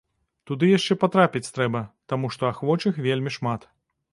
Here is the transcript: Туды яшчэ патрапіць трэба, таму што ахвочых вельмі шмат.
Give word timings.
Туды 0.51 0.69
яшчэ 0.77 0.93
патрапіць 1.03 1.51
трэба, 1.57 1.81
таму 2.15 2.33
што 2.37 2.51
ахвочых 2.53 2.93
вельмі 3.07 3.31
шмат. 3.37 3.71